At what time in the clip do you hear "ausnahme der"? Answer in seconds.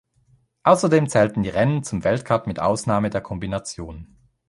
2.59-3.21